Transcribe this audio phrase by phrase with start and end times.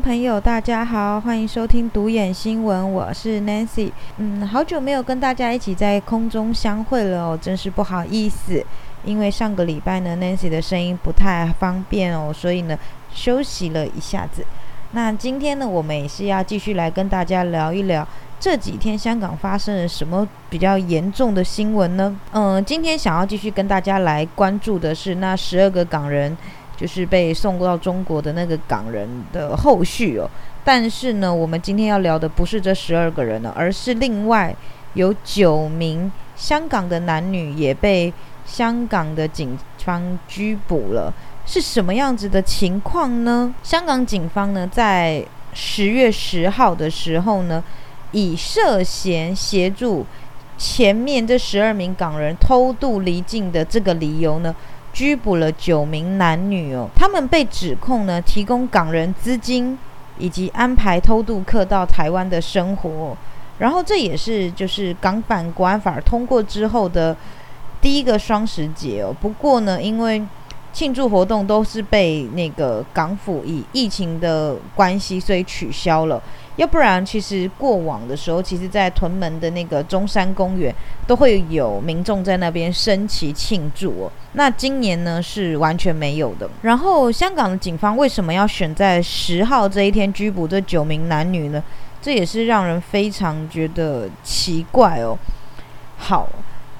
[0.00, 3.92] 朋友，大家好，欢迎收听独眼新闻，我是 Nancy。
[4.16, 8.64] 嗯，好久没有跟大家一起在空中相会了哦，真是不好意思。
[9.04, 12.76] 因为上个礼拜呢，Nancy 的声音不太方便哦，所以呢
[13.12, 14.44] 休息了一下子。
[14.92, 18.06] 那今天呢，我们也是要继续来跟大家聊一聊
[18.40, 22.16] 这几天香港发生了什么比较严重的新闻呢？
[22.32, 26.36] 嗯，今天想要继续跟大家来关注的是那十二个港人。
[26.76, 30.28] 就是被送到中国的那个港人的后续哦，
[30.64, 34.54] 但是呢，我们今天要聊的不是这十二个人呢，而是另外
[34.94, 38.12] 有九名香港的男女也被
[38.44, 41.12] 香港的警方拘捕了，
[41.46, 43.54] 是什么样子的情况呢？
[43.62, 47.62] 香港警方呢，在十月十号的时候呢，
[48.10, 50.04] 以涉嫌协助
[50.58, 54.54] 前面这十二名港人偷渡离境的这个理由呢。
[54.94, 59.76] 拘捕了九名男女哦，他们被指控呢提供港人资金，
[60.18, 63.16] 以及安排偷渡客到台湾的生活。
[63.58, 67.16] 然后这也是就是港版国安法通过之后的
[67.80, 69.14] 第一个双十节哦。
[69.20, 70.22] 不过呢，因为
[70.74, 76.20] 庆祝活动都是被那个港府以疫情的关系，所以取消了。
[76.56, 80.74] 要不然，其实过往的时候，其实，在屯门的那个中山公园，
[81.06, 84.12] 都会有民众在那边升旗庆祝哦。
[84.34, 86.48] 那今年呢，是完全没有的。
[86.62, 91.62] 然后，香港的警方为什么要选在十号这一天拘捕这九名男女呢？
[92.02, 95.16] 这也是让人非常觉得奇怪哦。
[95.96, 96.28] 好，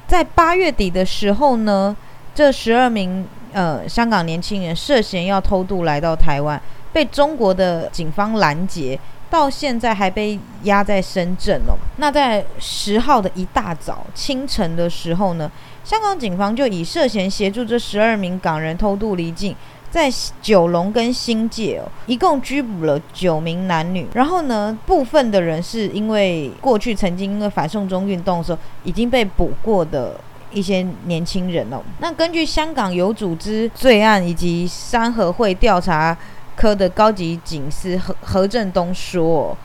[0.07, 1.95] 在八月底的时候呢，
[2.33, 6.61] 这十二名呃香港年轻人涉嫌要偷渡来到台湾，
[6.91, 8.99] 被中国的警方拦截。
[9.27, 11.73] 到现在还被压在深圳哦。
[11.97, 15.51] 那在十号的一大早清晨的时候呢，
[15.83, 19.53] 香港警方就以涉嫌协助这十二名港人偷渡离境，
[19.89, 20.09] 在
[20.41, 24.07] 九龙跟新界哦，一共拘捕了九名男女。
[24.13, 30.13] 然后呢，部分的人是因为过去曾经因为反送中运动的时候已经被捕过的
[30.55, 31.79] 一些年轻人哦。
[31.99, 36.17] 那根据香港有组织罪案以及三合会调查。
[36.57, 39.57] 科的高级警司何何振东说：“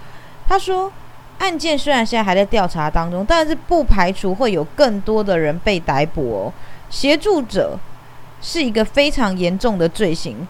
[0.48, 0.90] 他说，
[1.38, 6.52] 案件虽然现在还在调查当中，但是不排除会有更多的人被逮捕哦。
[6.90, 7.78] 协助者
[8.42, 10.48] 是一个非常严重的罪行，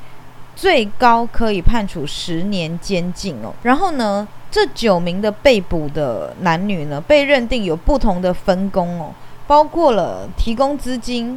[0.56, 3.52] 最高可以判处十年监禁哦。
[3.62, 9.12] 然后呢，这九名的被捕的男女呢，被认定有不同的分工哦，
[9.50, 11.36] 包括了提供资金。”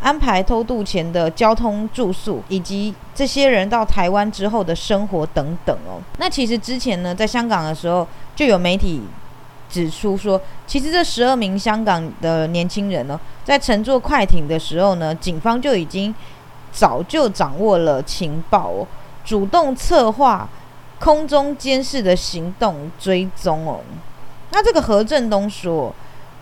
[0.00, 5.98] 安排偷渡前的交通、住宿，以及这些人到台湾之后的生活等等哦。
[6.18, 9.02] 那其实之前呢，在香港的时候，就有媒体
[9.68, 16.14] 指出说，其实这十二名香港的年轻人呢，在乘坐快艇的时候呢，警方就已经
[16.70, 18.86] 早就掌握了情报哦，
[19.24, 20.48] 主动策划
[21.00, 23.80] 空中监视的行动追踪哦。
[24.52, 25.92] 那这个何振东说，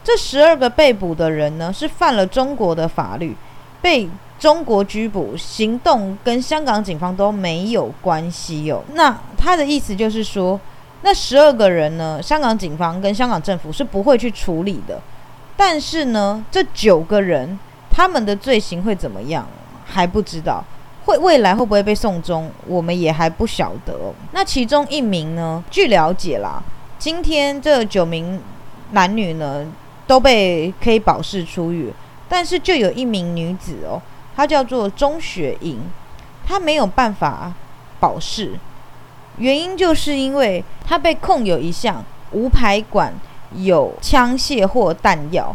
[0.06, 3.36] 这十二个被捕的人呢，是犯了中国的法律。
[3.82, 4.08] 被
[4.38, 8.84] 中国拘捕，行动跟香港警方都没有关系哟。
[8.94, 10.60] 那他的意思就是说，
[11.02, 15.00] 那十二个人呢，香港警方跟香港政府是不会去处理的。
[15.56, 17.58] 但是呢，这九个人
[17.90, 19.44] 他们的罪行会怎么样，
[19.84, 20.62] 还不知道。
[21.04, 23.94] 会未来会不会被送终，我们也还不晓得。
[24.30, 26.62] 那其中一名呢，据了解啦，
[26.96, 28.40] 今天这九名
[28.92, 29.64] 男女呢，
[30.06, 31.92] 都被可以保释出狱。
[32.28, 34.02] 但是就有一名女子哦，
[34.34, 35.80] 她叫做钟雪莹，
[36.44, 37.52] 她没有办法
[38.00, 38.58] 保释，
[39.38, 43.14] 原因就是因为她被控有一项无牌管
[43.54, 45.54] 有枪械或弹药，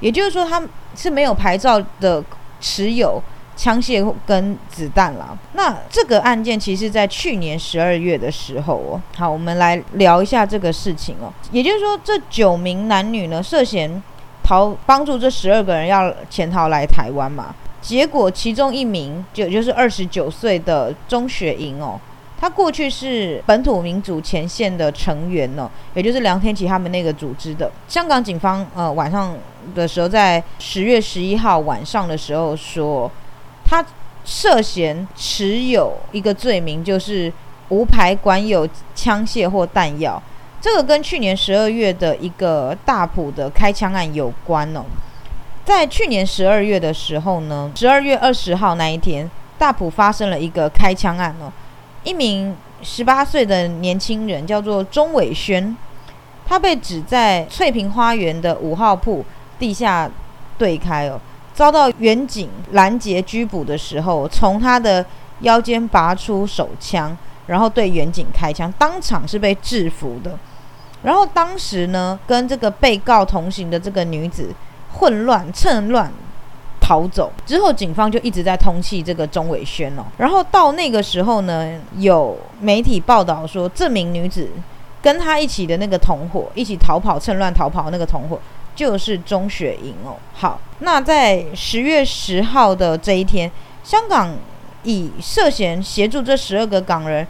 [0.00, 0.60] 也就是说她
[0.96, 2.24] 是没有牌照的
[2.60, 3.22] 持有
[3.58, 5.36] 枪械跟子弹啦。
[5.52, 14.02] 那这个案件其实，在去年十二月的时候哦，好，我们来聊一下这个事情哦，也就是说这九名男女呢涉嫌。
[14.40, 17.54] 逃帮助这十二个人要潜逃来台湾嘛？
[17.82, 22.00] 结果其中一名就就是二十九岁的钟雪莹哦，
[22.40, 27.70] 他过去是本土民主前线的成员呢，也就是梁天琦他们那个组织的。
[27.88, 29.36] 香港警方呃晚上
[29.74, 33.10] 的时候，在十月十一号晚上的时候说，
[33.68, 33.84] 他
[34.24, 37.30] 涉嫌持有一个罪名，就是
[37.68, 40.22] 无牌管有枪械或弹药。
[40.60, 44.84] 这个跟去年十二月的一个大埔的开枪案有关哦。
[45.64, 51.52] 在去年十二月的时候呢，十二月二十号那一天，大埔发生了一个开枪案哦。
[52.04, 55.76] 一名十八岁的年轻人叫做钟伟轩，
[56.46, 59.24] 他被指在翠屏花园的五号铺
[59.58, 60.10] 地下
[60.56, 61.20] 对开哦，
[61.58, 65.04] 遭到远警拦截拘捕的时候，从他的
[65.40, 67.18] 腰间拔出手枪。
[67.48, 70.38] 然后对远景开枪，当场是被制服的。
[71.02, 74.54] 然后当时呢，跟这个被告同行的这个女子
[74.92, 76.12] 混乱趁乱
[76.78, 80.04] 逃走，之后警方就一直在通缉这个钟伟轩哦。
[80.18, 84.50] 然后到那个时候呢，有媒体报道说，这名女子
[85.00, 88.38] 跟她一起的那个同伙一起逃跑、趁乱逃跑那个同伙
[88.78, 90.14] 就是钟雪莹哦。
[90.32, 93.50] 好，那在十月十号的这一天，
[93.82, 94.36] 香港
[94.84, 97.26] 以涉嫌协助这十二个港人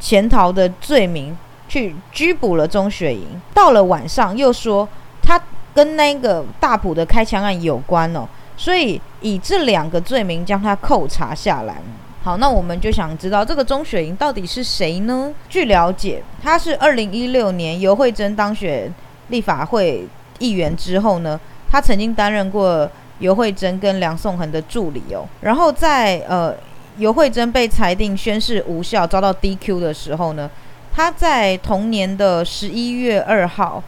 [0.00, 1.36] 潜逃的罪名。
[1.68, 4.86] 去拘捕了钟雪莹，到了晚上又说
[5.22, 5.40] 他
[5.72, 8.28] 跟那个大埔的开枪案有关哦，
[8.58, 11.80] 所以以这两个罪名将他扣查下来。
[12.22, 15.32] 好，那我们就想知道这个钟雪莹到底是谁呢？
[15.48, 18.92] 据了解，他是二零一六年尤惠珍当选
[19.28, 20.06] 立法会
[20.38, 21.38] 议员之后呢，
[21.70, 26.54] 他曾经担任过尤惠珍跟梁颂恒的助理哦，然后在呃
[26.98, 30.50] 尤惠珍被裁定宣誓无效遭到 DQ 的时候呢。
[30.94, 33.82] 他在同年的十一月二号，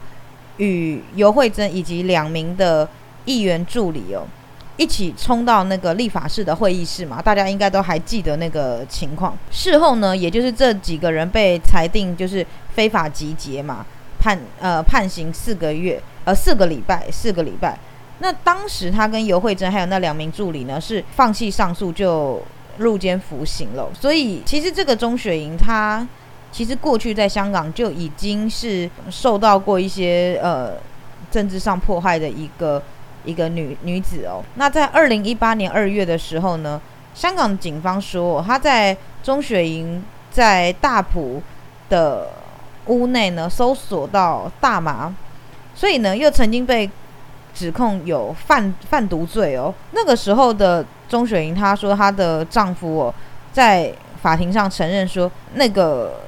[0.57, 2.89] 与尤惠珍以及两名的
[3.25, 4.25] 议员助理哦，
[4.75, 9.37] 一起冲到那个立法室的会议室嘛，大家应该都还记得那个情况。
[9.51, 12.43] 事后呢，也就是这几个人被裁定就是
[12.73, 13.85] 非法集结嘛，
[14.19, 17.77] 判呃判刑四个月，呃四个礼拜，四个礼拜。
[18.19, 22.41] 那当时他跟尤惠珍还有那两名助理呢，是放弃上诉就
[22.77, 23.89] 入监服刑了。
[23.93, 26.05] 所以其实这个钟雪莹她。
[26.51, 30.71] 其实过去在香港就已经是受到过一些呃
[31.29, 32.81] 政治上迫害的一个
[33.25, 34.41] 一个女女子哦。
[34.53, 36.79] 那在二零一八年二月的时候呢，
[37.13, 40.01] 香港警方说她在钟雪莹
[40.31, 41.43] 在大埔
[41.89, 42.29] 的
[42.85, 45.13] 屋内呢搜索到大麻，
[45.75, 46.89] 所以呢又曾经被
[47.53, 49.71] 指控有贩贩毒罪哦。
[49.91, 53.13] 那个时候的钟雪莹她说她的丈夫哦
[53.51, 53.93] 在。
[54.21, 56.19] 法庭上承认说，那个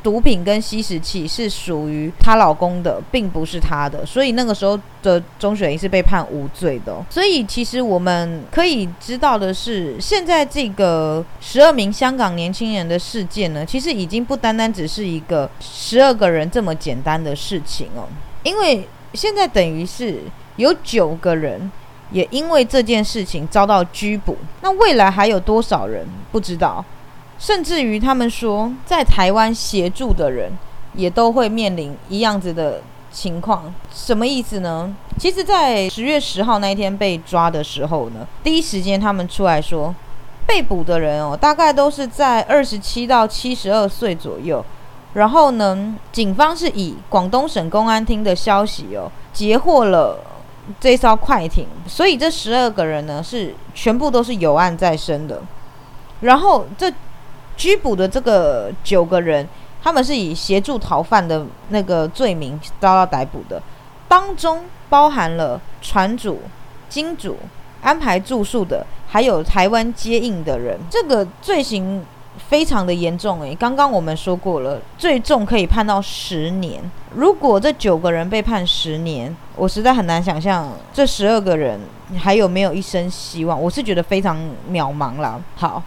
[0.00, 7.04] 毒品跟吸食器是属于她老公的，并不是她的，所以那个时候的钟雪莹是被判无罪的。
[7.10, 18.06] 所以其实我们可以知道的是，现在这个十二名香港年轻人的事件呢，其实已经不单单只是一个十二个人这么简单的事情哦，
[18.42, 20.20] 因为现在等于是
[20.56, 21.70] 有九个人
[22.10, 26.84] 也因为这件事情遭到拘捕，那未来还有多少人不知道？
[27.38, 30.52] 甚至于他们说，在台湾协助的人
[30.94, 32.80] 也都会面临一样子的
[33.10, 34.94] 情况，什么意思呢？
[35.18, 39.94] 其实，在十月十号那一天被抓的时候呢，第一时间他们出来说，
[40.46, 44.64] 被捕的人哦，大概都是在二十七到七十二岁左右。
[45.14, 50.18] 然后呢，警方是以广东省公安厅的消息哦，截获了
[50.80, 55.42] 这艘快艇，所以这十二个人呢是全部都是有案在身的。
[56.20, 56.92] 然后这。
[57.54, 59.46] 拘捕的这个九个人，
[59.82, 63.62] 他们是以协助逃犯的那个罪名遭到逮捕的，
[64.08, 66.40] 当中包含了船主、
[66.88, 67.36] 金主、
[67.82, 70.80] 安排住宿的，还有台湾接应的人。
[70.90, 72.02] 这个罪行
[72.36, 76.82] 非常的严重诶，刚刚我们说过了，最重可以判到十年。
[77.14, 81.80] 如果这九个人被判十年，我实在很难想象这十二个人
[82.18, 83.60] 还有没有一生希望。
[83.60, 84.38] 我是觉得非常
[84.70, 85.40] 渺茫啦。
[85.56, 85.82] 好。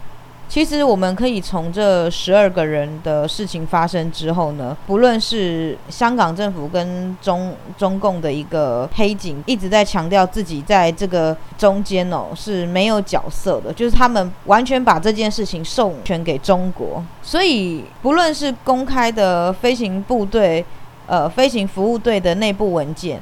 [0.48, 17.04] 其实我们可以从这十二个人的事情发生之后呢，不论是香港政府跟中中共的一个黑警，一直在强调自己在这个中间哦是没有角色的，就是他们完全把这件事情授权给中国。
[17.22, 20.64] 所以不论是公开的飞行部队、
[21.06, 23.20] 呃飞行服务队的内部文件，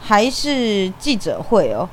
[0.00, 1.88] 还是记者会哦。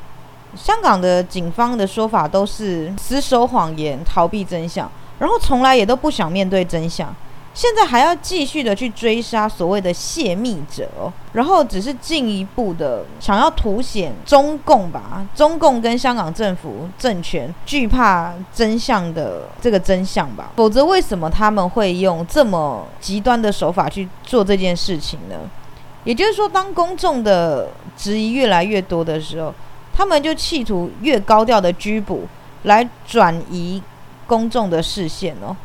[0.55, 7.13] 香港的警方的说法都是死守谎言、逃避真相，然后从来也都不想面对真相。
[7.55, 10.89] 现在还要继续的去追杀所谓的泄密者，
[11.33, 20.51] 然后只是进一步的想要凸显中共吧，中共跟香港政府政权惧怕真相的这个真相吧。
[20.55, 25.35] 否则，为什么他们会用这么极端的手法去做这件事情呢？
[26.05, 29.53] 也就是说，当公众的质疑越来越多的时候。
[29.95, 32.27] 他们就企图越高调的拘捕，
[32.63, 33.81] 来转移
[34.25, 35.55] 公众的视线哦，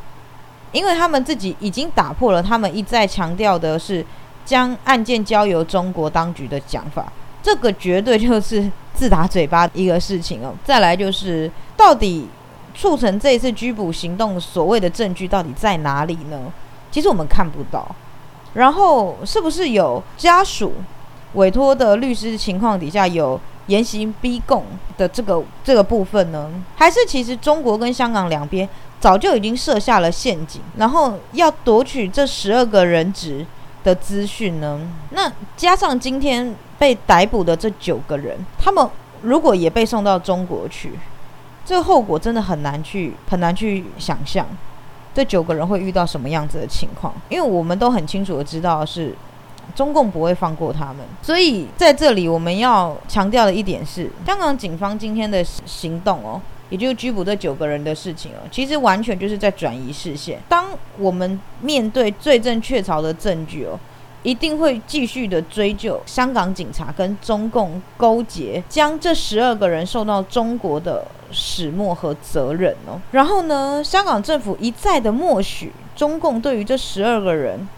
[0.70, 4.04] 因为他们自己已经打破了他们一再强调的是
[4.44, 7.10] 将案件交由中国当局的讲法，
[7.42, 10.52] 这个绝对就是自打嘴巴一个事情哦。
[10.62, 12.28] 再来就是，到底
[12.74, 16.52] 促成这一次拘捕行动所谓的证据到底在哪里呢？
[16.90, 17.88] 其实我们看不到。
[18.54, 20.74] 然后是不是有家属
[21.34, 23.40] 委托的律师情况底下有？
[23.68, 24.64] 严刑逼供
[24.98, 26.50] 的这个这个部分呢？
[26.76, 28.68] 还是其实中国跟香港两边
[29.00, 33.46] 早就已经设下了陷阱，然后要夺取这十二个人质
[33.84, 34.80] 的资讯呢？
[35.10, 38.88] 那加上今天被逮捕的这九个人，他们
[39.22, 40.98] 如果也被送到中国去，
[41.64, 44.46] 这个后果真的很难去很难去想象，
[45.14, 47.14] 这九个人会遇到什么样子的情况？
[47.28, 49.14] 因为我们都很清楚的知道是。
[49.74, 60.40] 中共不会放过他们，所以在这里我们要强调的一点是，香港警方今天的行动哦，也就是拘捕这九个人的事情哦，其实完全就是在转移视线。
[60.48, 60.66] 当
[60.98, 63.78] 我们面对罪证确凿的证据哦，
[64.22, 73.00] 一定会继续的追究香港警察跟中共勾结，将这十二个人受到中国的始末和责任哦。
[73.12, 77.68] 然后呢，香港政府一再的默许中共对于这十二个人。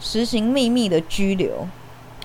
[0.00, 1.66] 实行秘密的拘留，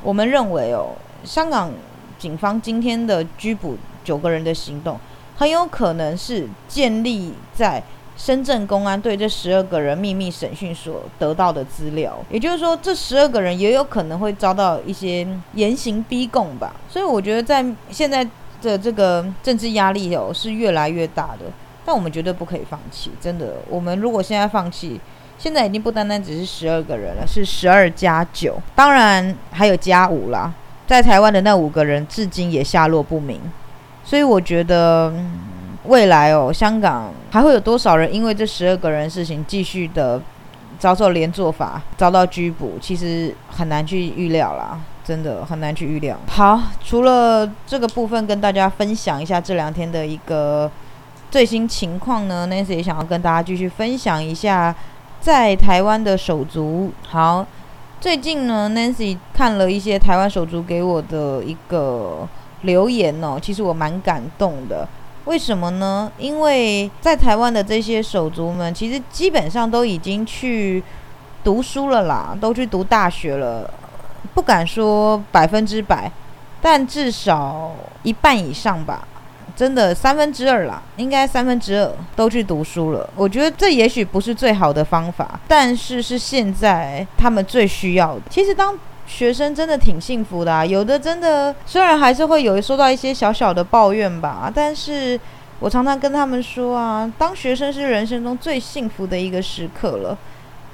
[0.04, 1.72] 我们认为哦，香港
[2.18, 5.00] 警方今天的拘捕九个人的行动，
[5.36, 7.82] 很有可能是建立在
[8.16, 12.16] 深圳公安对这十二个人秘密审讯所得到的资料。
[12.30, 16.76] 也就是说，这十二个人也有可能会遭到一些严刑逼供吧。
[16.88, 18.24] 所以我觉得，在现在
[18.62, 21.46] 的这个政治压力哦是越来越大的，
[21.84, 23.10] 但我们绝对不可以放弃。
[23.20, 25.02] 真的，我们如果现在放弃，
[25.38, 30.54] 现在已经不单单只是十二个人了，是十二加九，当然还有加五啦。
[30.86, 33.40] 在台湾的那五个人至今也下落不明，
[34.04, 35.12] 所以我觉得
[35.86, 40.22] 未来哦，香港还会有多少人因为这十二个人事情继续的
[40.78, 46.18] 遭受连坐法、遭到拘捕，其实很难去预料啦，真的很难去预料。
[46.28, 50.70] 好，除了这个部分跟大家分享一下这两天的一个
[51.32, 54.76] 最新情况呢，Nancy 也想要跟大家继续分享一下。
[55.24, 57.46] 在台湾的手足，好，
[58.02, 62.28] 最近呢，Nancy 看了一些台湾手足给我的一个
[62.64, 64.86] 留言哦，其实我蛮感动的。
[65.24, 66.12] 为什么呢？
[66.18, 70.84] 因为在台湾的这些手足们，其实基本上都已经去
[71.42, 73.74] 读书了啦，都去读大学了，
[74.34, 76.12] 不敢说百分之百，
[76.62, 77.72] 但至少
[78.04, 79.08] 一半以上吧。
[79.56, 83.08] 真的三分之二啦，应该三分之二都去读书了。
[83.16, 88.22] 我觉得这也许不是最好的方法，但是是现在他们最需要的。
[88.30, 95.20] 其实当学生真的挺幸福的啊，有的真的虽然还是会有收到一些小小的抱怨吧，但是
[95.60, 100.18] 我常常跟他们说啊，当学生是人生中最幸福的一个时刻了。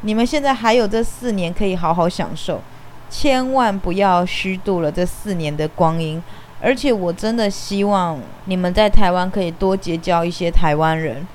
[0.01, 2.61] 你们现在还有这四年可以好好享受，
[3.09, 6.23] 千万不要虚度了这四年的光阴。
[6.61, 11.25] 而且我真的希望你们在台湾可以多结交一些台湾人，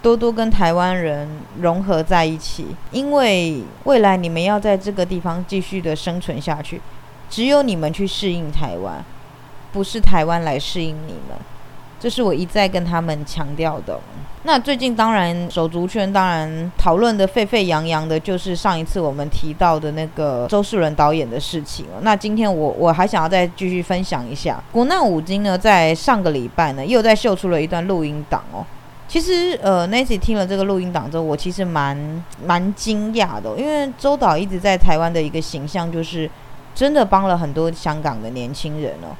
[0.00, 6.80] 多多跟台湾人融合在一起，因为未来你们要在这个地方继续的生存下去，
[7.28, 9.04] 只有你们去适应台湾，
[9.72, 11.36] 不是台湾来适应你们。
[12.00, 14.00] 这是我一再跟他们强调的。
[14.44, 28.64] 那最近当然手足圈当然讨论的沸沸扬扬的，就是上一次我们提到的那个周世伦导演的事情那今天我我还想要再继续分享一下，国难五金呢，在上个礼拜呢又在秀出了一段录音档哦。
[29.06, 36.30] 其实呃，Nancy 听了这个录音档之后，我其实蛮蛮惊讶的，因为周导一直在台湾的一个形象就是
[36.74, 39.12] 真的帮了很多香港的年轻人哦。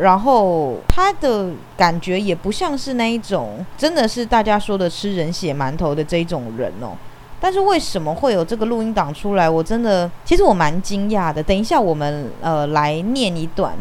[0.00, 6.92] 然后他的感觉也不像是那一种，真的是大家说的吃人血馒头的这一种人哦。
[7.40, 9.50] 但是为什么会有这个录音档出来？
[9.50, 11.42] 我真的，其实我蛮惊讶的。
[11.42, 13.74] 等一下我们呃来念一段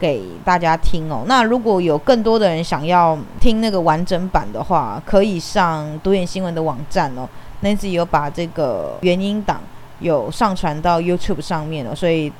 [0.00, 1.22] 给大家听哦。
[1.26, 7.28] 那如果有更多的人想要听那个完整版的话，可以上独眼新闻的网站哦。
[7.62, 9.60] Nancy 有把这个原音档
[10.00, 12.32] 有上传到 YouTube 上面了，所以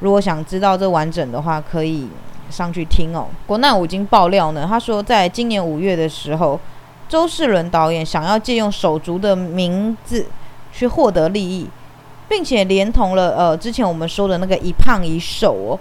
[0.00, 2.08] 如果想知道这完整的话，可以。
[2.54, 3.26] 上去听哦。
[3.46, 6.60] 国难五经爆料呢，他说，在今年五月的时候，
[7.08, 10.26] 周世伦导演想要借用手足的名字
[10.72, 11.68] 去获得利益，
[12.28, 15.78] 并且连同了呃之前我们说的那个一胖一瘦哦，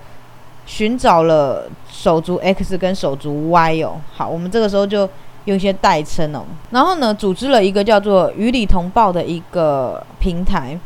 [0.66, 4.02] 寻找了手足 X 跟手足 Y 哦。
[4.16, 5.08] 好，我们这个时候就
[5.46, 6.44] 用一些代称哦。
[6.72, 10.78] 然后呢，组织了一个叫做“与理同报”的一个平台，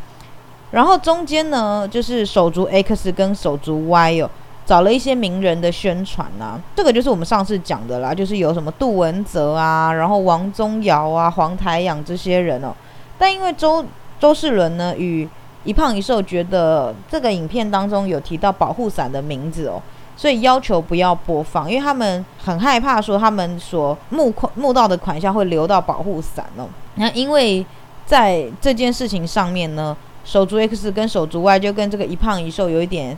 [0.71, 4.29] 然后中间呢就是手足 X 跟手足 Y 哦。
[4.67, 12.75] 找了一些名人的宣传呐，这个就是我们上次讲的啦，就是有什么杜文泽啊，然后王宗尧啊、黄台仰这些人哦。
[13.17, 13.85] 但因为周
[14.19, 15.25] 周世伦呢与
[15.63, 19.81] 一胖一瘦觉得这个影片当中有提到保护伞的名字哦，
[20.17, 26.67] 所以要求不要播放，因为他们很害怕说他们所募款募到的款项会流到保护伞哦。
[26.95, 27.65] 那因为
[28.05, 29.95] 在这件事情上面呢，
[30.25, 33.17] 手足 X 跟手足 Y 就跟这个一胖一瘦有一点。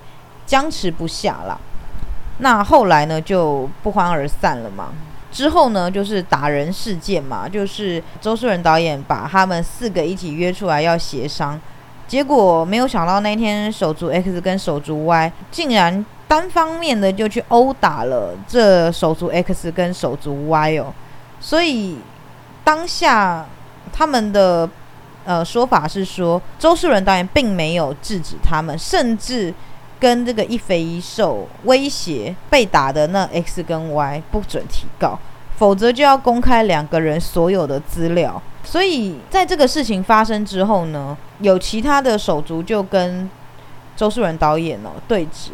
[0.49, 1.61] 僵持不下了，
[2.39, 4.87] 那后来呢就不欢而散了嘛。
[5.31, 11.61] 之后呢就是打人事件嘛，就是周树人导演把他们四个一起约出来要协商，
[12.07, 20.91] 结果没有想到那天手足 X 跟手足 Y 竟然单方面的就去殴打了这手足 X 跟手足 Y 哦，
[21.39, 21.99] 所以
[22.63, 23.45] 当下
[23.93, 24.67] 他们的
[25.25, 29.53] 呃说法是说，周树人导演并没有制止他们，甚至。
[29.99, 35.19] 跟这个一肥一瘦威胁被打的那 X 跟 Y 不准提告，
[35.57, 38.41] 否则就要公开两个人所有的资料。
[38.63, 43.29] 所以在这个事情发生之后呢，有其他的手足就跟
[43.97, 45.49] 周树人导演哦对峙，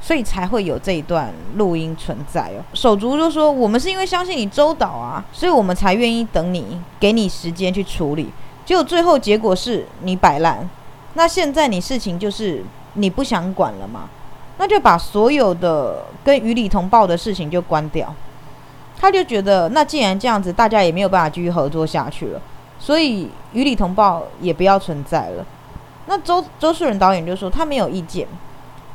[0.00, 2.64] 所以才会有这一段录音存在哦。
[2.72, 8.32] 手足就说：“我们是因为相信你周导啊，所以我们才愿意等你，给你时间去处理。
[8.64, 10.68] 结果最后结果是你摆烂，
[11.14, 14.08] 那现在你事情就是。”你不想管了吗？
[14.56, 18.14] 那就把所有的跟于理同报的事情就关掉。
[18.96, 22.40] 他就觉得，那既然这样子，大家也没有办法继续合作下去了，
[22.78, 25.44] 所以于理同报也不要存在了。
[26.06, 28.28] 那周周树人导演就说他没有意见，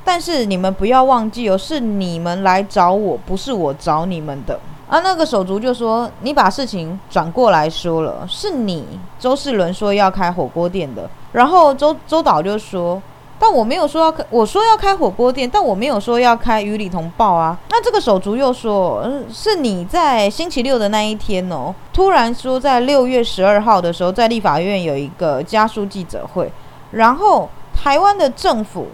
[0.06, 4.58] 但是你们不要忘记哦，是你们来找我，不是我找你们的。
[4.88, 8.86] 啊，那个手足就说你把事情转过来说了，是你
[9.20, 13.00] 周世伦说要开火锅店的，然后周周导就说。
[13.42, 17.58] 但我没有说要开，我说要开火锅店，但我没有说要开与理同报啊。
[17.70, 26.52] 那这个手足又说，是你在星期六的那一天哦，突然说在六月十二号的时候，在立法院有一个家书记者会，
[26.92, 28.88] 然后台湾的政府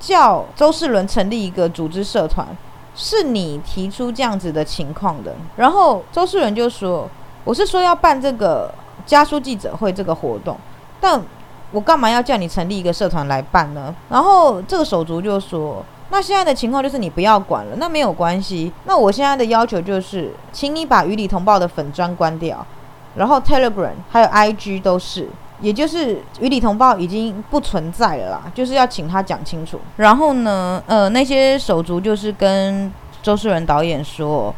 [0.00, 2.46] 叫周世伦成立一个组织社团，
[2.94, 5.34] 是你提出这样子的情况的。
[5.56, 7.06] 然后周世伦就说，
[7.44, 8.72] 我是说要办这个
[9.04, 10.56] 家书记者会这个活动，
[10.98, 11.22] 但。
[11.72, 13.94] 我干嘛要叫你成立一个社团来办呢？
[14.08, 18.72] 然后这个手足就说：“那现在的情况就是你不要管了，那没有关系。
[18.86, 22.66] 那我现在的要求就是，请你把与理同报的粉砖关掉，
[23.14, 25.28] 然后 Telegram 还有 IG 都是，
[25.60, 29.78] 也就是与理同报已经不存在了啦，就是要请他讲清楚。
[29.96, 34.52] 然后呢，呃，那些手足就是跟周世仁导演说，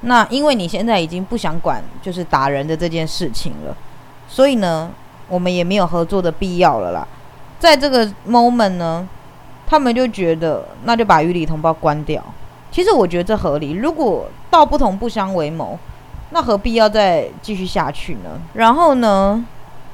[0.00, 3.76] 那因为你现在已经不想管就是打人的这件事情了，
[4.26, 4.90] 所以呢。”
[5.28, 7.06] 我们也没有合作的必要了啦，
[7.58, 9.06] 在这个 moment 呢，
[9.66, 12.22] 他们就觉得那就把与理同胞关掉。
[12.70, 13.72] 其实我觉得这合理。
[13.72, 15.78] 如果道不同不相为谋，
[16.30, 18.40] 那何必要再继续下去呢？
[18.54, 19.44] 然后呢，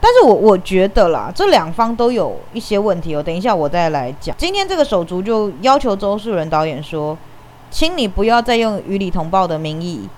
[0.00, 3.22] 但是我我觉得啦，这两方都有一些问题哦。
[3.22, 4.36] 等一下我再来讲。
[4.38, 7.16] 今天这个手足就要求周树人导演说，
[7.70, 10.08] 请你不要再用与理同胞的名义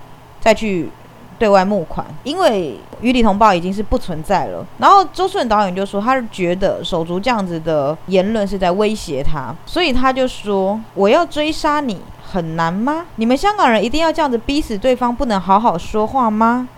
[0.40, 0.90] 再去。
[1.38, 4.64] 对外募款，因为与理同报已经是不存在了。
[4.78, 12.00] 然后周顺导演就说，他是觉得手足这样子的言论是在威胁他，所以他就说：“我要追杀你
[12.32, 13.04] 很难吗？
[13.16, 16.68] 你们香港人一定要这样子逼死对方，不能好好说话吗？”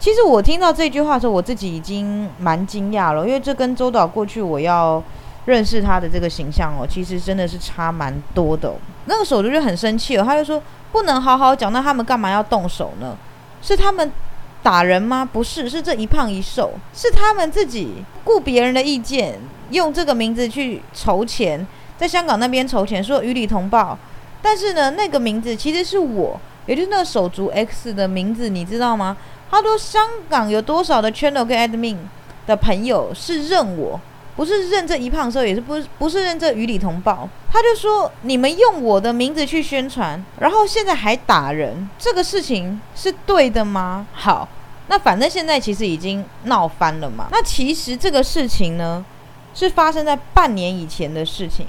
[0.00, 5.02] 其实我听到这句话的时候，我自己已经蛮惊讶了，因为这跟周导过去我要
[5.46, 8.74] 认识他的这个形象哦，其实真的是差蛮多的。
[9.06, 13.16] 那个手足就很生气了，他就说：“不能好好讲，那他们干嘛要动手呢？”
[13.64, 14.12] 是他们
[14.62, 15.26] 打人吗？
[15.32, 19.38] 不是，是这一胖一瘦，是他们自己顾别人的意见，
[19.70, 23.98] 用这个名字去筹钱，在香港那边筹钱，说与理同报。
[24.42, 29.16] 但是呢，那个名字其实是我，也就是那个手足 X 的名字，你知道吗？
[29.50, 31.96] 他说香港有多少的 channel 跟 admin
[32.46, 33.98] 的朋友是认我。
[34.36, 37.28] 不是认这一胖瘦，也是不不是认这与理同报。
[37.50, 44.06] 他就说你们用我的名字去宣传，然后现在还打人，这个事情是对的吗？
[44.12, 44.48] 好，
[44.88, 47.28] 那反正现在其实已经闹翻了嘛。
[47.30, 49.04] 那其实这个事情呢，
[49.54, 51.66] 是发生在半年以前的事情，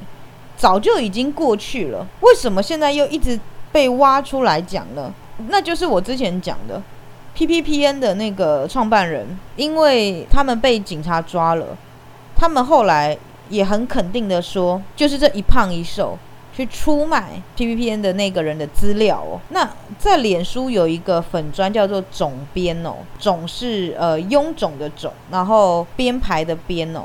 [0.58, 2.08] 早就已经过去了。
[2.21, 3.39] 为什么现在又一直
[3.71, 5.13] 被挖出来讲呢？
[5.49, 6.82] 那就是我之前讲的
[7.36, 11.78] P P P N 的那个创办人，因为他们被警察抓了。
[12.36, 13.17] 他们后来
[13.50, 16.17] 也很肯定的说，就是这一胖一瘦
[16.54, 19.39] 去出卖 P P P N 的那个人的资料哦。
[19.50, 27.04] 那在脸书有一个粉砖叫做“总编”哦，“总”是呃臃肿的“肿”，然后编排的“编”哦。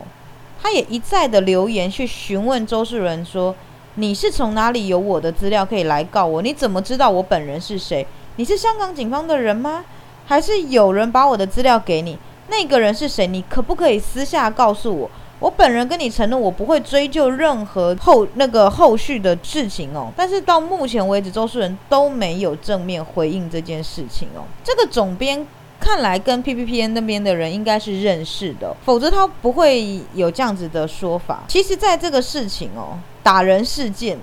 [0.63, 3.55] 他也一再的留言去询问周世仁说
[3.97, 6.43] ：“你是从哪里有我的资料可以来告我？
[6.43, 8.07] 你怎么知道我本人是谁？
[8.37, 9.85] 你是香港警方的人吗？
[10.27, 12.19] 还是有人把我的资料给你？
[12.49, 13.27] 那个人是谁？
[13.27, 20.13] 你可不可以私下告诉我？”我本人跟你承诺，我不会追究任何后那个后续的事情哦。
[20.15, 24.45] 但是到目前为止，周树人都没有正面回应这件事情哦。
[24.63, 25.45] 这个总编
[25.81, 31.43] 看来跟 P P P N 那边的人应该是认识的，否则他不会有这样子的说法。
[31.49, 34.19] 其实，在这个事情哦，打人事件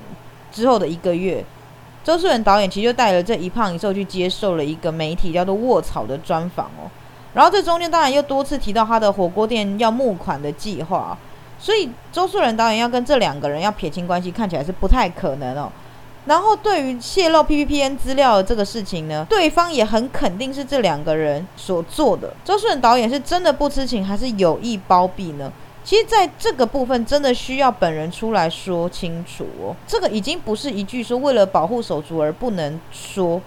[0.51, 1.43] 之后的一个月，
[2.03, 6.85] 周树人导演其实就带了这一胖一瘦去接受了一个媒体叫做卧草的专访哦。
[7.37, 11.15] 然后这中间当然又多次提到他的火锅店要募款的计划，
[11.59, 15.71] 所以周树人导演要跟这两个人要撇清关系，看起来是不太可能哦。
[16.25, 22.33] 然后对于泄露 P P P N 资料的这个事情呢，对方也很肯定是这两个人所做的。
[22.43, 25.53] 周树人导演是真的不知情，还是有意包庇呢？
[25.83, 29.75] 其实，在这个部分，真的需要本人出来说清楚哦。
[29.85, 33.39] 这个已经不是一句说为了保护手足而不能说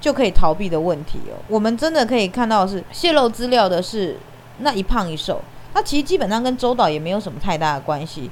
[0.00, 1.36] 就可以逃避的问题哦。
[1.48, 4.18] 我们真的可以看到，是泄露资料的是
[4.58, 5.40] 那一胖一瘦，
[5.74, 8.30] 那其实基本上跟周导也没有什么太大的关系。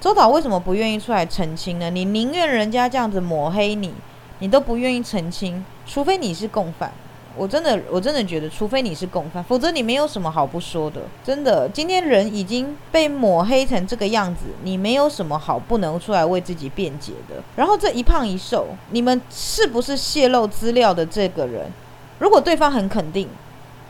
[0.00, 1.90] 周导为什么不愿意出来澄清呢？
[1.90, 3.94] 你宁愿人家这样子抹黑你，
[4.40, 6.92] 你都不愿意澄清，除非你是共犯。
[7.36, 11.02] 我真的，我真的觉得，除非你是共犯，否则你没有什么好不说的。
[11.22, 17.42] 真的，今天人已经被抹黑成这个样子，你没有什么好不能出来为自己辩解的。
[17.54, 21.70] 然后这一胖一瘦，你们是不是泄露资料的这个人？
[22.18, 23.28] 如果对方很肯定，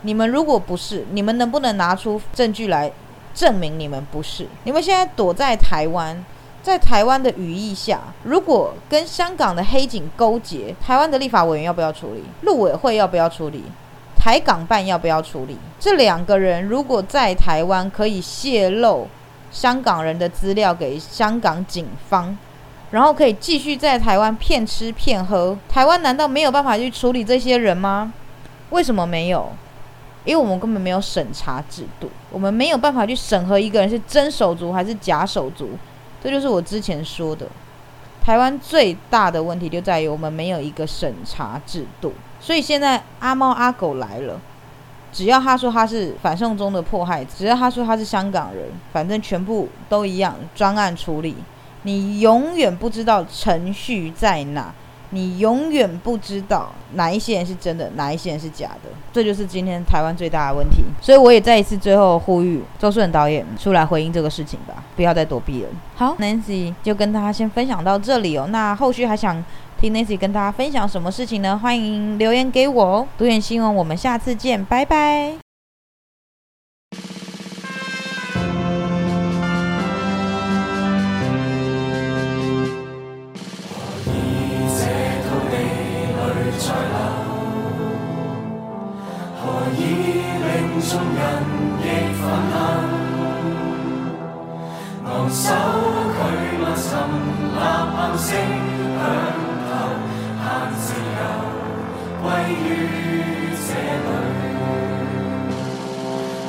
[0.02, 2.90] 你们如果不是，你们能不能拿出证据来
[3.34, 4.46] 证明你们不是？
[4.64, 6.24] 你们现在躲在台湾。
[6.66, 12.24] 在台湾的语义下，如果跟香港的黑警勾结，台湾的立法委员要不要处理？
[12.42, 13.62] 陆委会要不要处理？
[14.18, 15.56] 台港办要不要处理？
[15.78, 19.06] 这两个人如果在台湾可以泄露
[19.52, 22.36] 香港人的资料给香港警方，
[22.90, 28.12] 然后可以继续在台湾骗吃骗喝，台湾难道没有办法去处理这些人吗？
[28.70, 29.52] 为什么没有？
[30.24, 35.70] 因为我们根本没有审查制度，我们没有办法去审核一个人是真手足还是假手足。
[36.26, 37.46] 这就是我之前说的，
[38.20, 44.40] 台湾最大的问题就在于我们没有一个审查制度，所以现在阿猫阿狗来了，
[45.12, 51.36] 只要他说他是反送中的迫害，只要他说他是香港人，反正全部都一样，专案处理，
[51.82, 54.74] 你永远不知道程序在哪。
[55.10, 60.82] 你永远不知道哪一些人是真的，哪一些人是假的，这就是今天台湾最大的问题。
[61.00, 65.68] 所以我也再一次最后呼吁周顺导演出来回应这个事情吧，不要再躲避了。
[65.94, 68.46] 好，Nancy 就跟大家先分享到这里哦。
[68.50, 69.42] 那后续还想
[69.80, 71.58] 听 Nancy 跟大家分享什么事情呢？
[71.58, 73.06] 欢迎留言给我哦。
[73.16, 75.45] 独眼新闻，我们下次见，拜拜。
[90.96, 91.20] 众人
[91.82, 92.56] 亦愤恨，
[95.04, 95.44] 昂首
[96.16, 96.18] 拒
[96.56, 96.88] 骂沉，
[97.54, 97.58] 呐
[97.94, 98.28] 喊声
[98.96, 99.04] 响
[99.68, 99.70] 透，
[100.40, 100.44] 恨
[100.80, 100.84] 自
[101.18, 101.20] 由
[102.22, 102.24] 归
[102.64, 102.64] 于
[103.66, 103.68] 这
[104.06, 104.08] 里。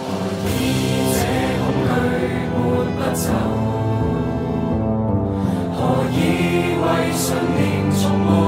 [0.08, 0.10] 何
[0.48, 0.50] 以
[1.12, 1.20] 这
[2.54, 2.56] 不？
[5.76, 5.78] 何
[6.10, 6.16] 以
[6.80, 7.60] 为信念
[7.92, 8.47] 从无？